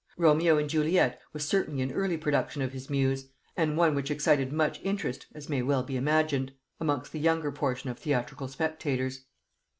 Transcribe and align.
Romeo 0.17 0.57
and 0.57 0.67
Juliet 0.67 1.21
was 1.31 1.47
certainly 1.47 1.83
an 1.83 1.91
early 1.91 2.17
production 2.17 2.63
of 2.63 2.73
his 2.73 2.89
muse, 2.89 3.27
and 3.55 3.77
one 3.77 3.93
which 3.93 4.09
excited 4.09 4.51
much 4.51 4.81
interest, 4.81 5.27
as 5.35 5.47
may 5.47 5.61
well 5.61 5.83
be 5.83 5.95
imagined, 5.95 6.53
amongst 6.79 7.11
the 7.11 7.19
younger 7.19 7.51
portion 7.51 7.87
of 7.87 7.99
theatrical 7.99 8.47
spectators. 8.47 9.25